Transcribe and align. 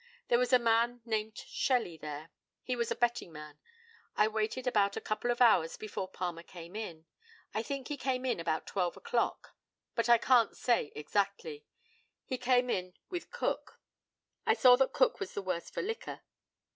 There 0.29 0.39
was 0.39 0.51
a 0.51 0.57
man 0.57 1.01
named 1.05 1.37
Shelley 1.37 1.95
there. 1.95 2.31
He 2.63 2.75
was 2.75 2.89
a 2.89 2.95
betting 2.95 3.31
man. 3.31 3.59
I 4.17 4.27
waited 4.27 4.65
about 4.65 4.97
a 4.97 4.99
couple 4.99 5.29
of 5.29 5.41
hours 5.43 5.77
before 5.77 6.07
Palmer 6.07 6.41
came 6.41 6.75
in. 6.75 7.05
I 7.53 7.61
think 7.61 7.87
he 7.87 7.97
came 7.97 8.25
in 8.25 8.39
about 8.39 8.65
twelve 8.65 8.97
o'clock, 8.97 9.55
but 9.93 10.09
I 10.09 10.17
can't 10.17 10.57
say 10.57 10.91
exactly. 10.95 11.65
He 12.25 12.39
came 12.39 12.67
in 12.71 12.95
with 13.11 13.29
Cook. 13.29 13.79
I 14.43 14.55
saw 14.55 14.75
that 14.77 14.91
Cook 14.91 15.19
was 15.19 15.35
the 15.35 15.41
worse 15.43 15.69
for 15.69 15.83
liquor. 15.83 16.21